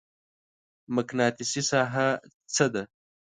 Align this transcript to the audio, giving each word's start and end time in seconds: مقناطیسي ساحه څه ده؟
مقناطیسي 0.95 1.61
ساحه 1.69 2.07
څه 2.55 2.65
ده؟ 2.73 2.83